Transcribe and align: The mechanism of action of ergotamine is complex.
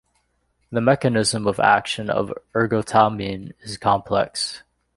The 0.71 0.81
mechanism 0.81 1.45
of 1.45 1.59
action 1.59 2.09
of 2.09 2.33
ergotamine 2.55 3.51
is 3.61 3.77
complex. 3.77 4.63